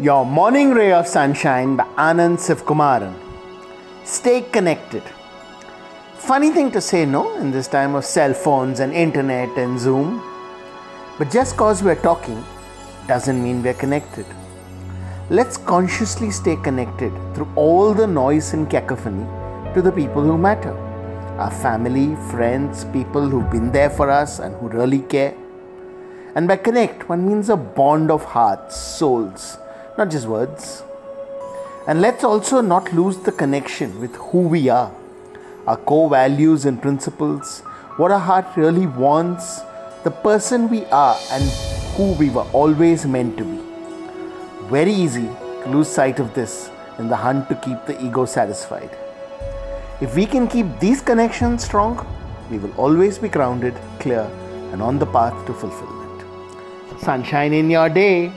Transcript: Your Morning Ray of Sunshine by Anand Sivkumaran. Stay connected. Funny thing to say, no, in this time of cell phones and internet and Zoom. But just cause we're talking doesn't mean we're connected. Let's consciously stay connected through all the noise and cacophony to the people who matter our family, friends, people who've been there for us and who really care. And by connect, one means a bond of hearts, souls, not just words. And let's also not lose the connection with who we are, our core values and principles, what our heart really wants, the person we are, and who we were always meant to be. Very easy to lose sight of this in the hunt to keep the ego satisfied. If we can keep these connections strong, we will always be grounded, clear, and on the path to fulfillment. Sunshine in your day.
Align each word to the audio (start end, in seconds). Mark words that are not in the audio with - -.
Your 0.00 0.26
Morning 0.26 0.72
Ray 0.72 0.92
of 0.92 1.06
Sunshine 1.06 1.76
by 1.76 1.84
Anand 1.96 2.38
Sivkumaran. 2.38 3.14
Stay 4.04 4.42
connected. 4.42 5.04
Funny 6.16 6.50
thing 6.50 6.72
to 6.72 6.80
say, 6.80 7.06
no, 7.06 7.36
in 7.36 7.52
this 7.52 7.68
time 7.68 7.94
of 7.94 8.04
cell 8.04 8.34
phones 8.34 8.80
and 8.80 8.92
internet 8.92 9.56
and 9.56 9.78
Zoom. 9.78 10.20
But 11.16 11.30
just 11.30 11.56
cause 11.56 11.84
we're 11.84 11.94
talking 11.94 12.42
doesn't 13.06 13.40
mean 13.40 13.62
we're 13.62 13.74
connected. 13.74 14.26
Let's 15.30 15.58
consciously 15.58 16.32
stay 16.32 16.56
connected 16.56 17.12
through 17.32 17.52
all 17.54 17.94
the 17.94 18.08
noise 18.08 18.52
and 18.52 18.68
cacophony 18.68 19.24
to 19.74 19.80
the 19.80 19.92
people 19.92 20.22
who 20.24 20.36
matter 20.36 20.76
our 21.38 21.52
family, 21.52 22.16
friends, 22.32 22.84
people 22.86 23.28
who've 23.28 23.48
been 23.48 23.70
there 23.70 23.90
for 23.90 24.10
us 24.10 24.40
and 24.40 24.56
who 24.56 24.70
really 24.70 25.02
care. 25.02 25.36
And 26.34 26.48
by 26.48 26.56
connect, 26.56 27.08
one 27.08 27.28
means 27.28 27.48
a 27.48 27.56
bond 27.56 28.10
of 28.10 28.24
hearts, 28.24 28.76
souls, 28.76 29.58
not 29.96 30.10
just 30.10 30.26
words. 30.26 30.82
And 31.86 32.00
let's 32.00 32.24
also 32.24 32.60
not 32.60 32.92
lose 32.92 33.18
the 33.18 33.32
connection 33.32 34.00
with 34.00 34.14
who 34.16 34.48
we 34.48 34.68
are, 34.68 34.92
our 35.66 35.76
core 35.76 36.10
values 36.10 36.64
and 36.64 36.80
principles, 36.80 37.60
what 37.96 38.10
our 38.10 38.18
heart 38.18 38.56
really 38.56 38.86
wants, 38.86 39.60
the 40.02 40.10
person 40.10 40.68
we 40.68 40.84
are, 40.86 41.16
and 41.30 41.44
who 41.96 42.12
we 42.14 42.30
were 42.30 42.46
always 42.52 43.06
meant 43.06 43.36
to 43.38 43.44
be. 43.44 43.60
Very 44.68 44.92
easy 44.92 45.28
to 45.62 45.68
lose 45.68 45.88
sight 45.88 46.18
of 46.18 46.34
this 46.34 46.70
in 46.98 47.08
the 47.08 47.16
hunt 47.16 47.48
to 47.48 47.54
keep 47.56 47.84
the 47.86 48.02
ego 48.04 48.24
satisfied. 48.24 48.90
If 50.00 50.16
we 50.16 50.26
can 50.26 50.48
keep 50.48 50.66
these 50.80 51.00
connections 51.00 51.64
strong, 51.64 52.04
we 52.50 52.58
will 52.58 52.72
always 52.76 53.18
be 53.18 53.28
grounded, 53.28 53.74
clear, 54.00 54.28
and 54.72 54.82
on 54.82 54.98
the 54.98 55.06
path 55.06 55.46
to 55.46 55.52
fulfillment. 55.52 56.24
Sunshine 57.00 57.52
in 57.52 57.70
your 57.70 57.88
day. 57.88 58.32